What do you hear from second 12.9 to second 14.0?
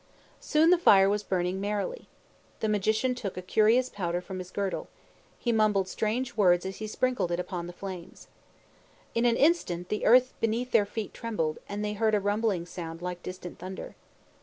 like distant thunder.